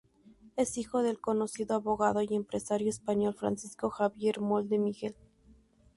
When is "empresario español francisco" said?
2.33-3.91